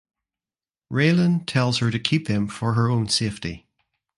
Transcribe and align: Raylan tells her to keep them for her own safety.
Raylan 0.91 1.45
tells 1.45 1.77
her 1.77 1.91
to 1.91 1.99
keep 1.99 2.25
them 2.27 2.47
for 2.47 2.73
her 2.73 2.89
own 2.89 3.07
safety. 3.07 3.67